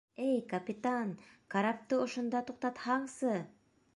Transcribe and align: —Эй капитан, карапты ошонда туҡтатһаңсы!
—Эй 0.27 0.37
капитан, 0.53 1.09
карапты 1.55 1.97
ошонда 2.05 2.41
туҡтатһаңсы! 2.49 3.37